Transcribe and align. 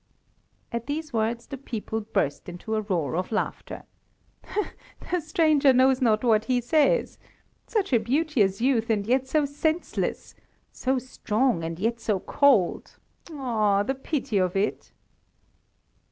At 0.71 0.87
these 0.87 1.13
words 1.13 1.45
the 1.45 1.59
people 1.59 2.01
burst 2.01 2.49
into 2.49 2.73
a 2.73 2.81
roar 2.81 3.15
of 3.15 3.31
laughter. 3.31 3.83
"The 5.11 5.19
stranger 5.19 5.73
knows 5.73 6.01
not 6.01 6.23
what 6.23 6.45
he 6.45 6.59
says! 6.59 7.19
Such 7.67 7.93
a 7.93 7.99
beauteous 7.99 8.61
youth 8.61 8.89
and 8.89 9.05
yet 9.05 9.27
so 9.27 9.45
senseless; 9.45 10.33
so 10.71 10.97
strong 10.97 11.63
and 11.63 11.77
yet 11.77 11.99
so 11.99 12.19
cold! 12.19 12.95
Oh 13.29 13.83
the 13.83 13.93
pity 13.93 14.39
of 14.39 14.55
it!" 14.55 14.91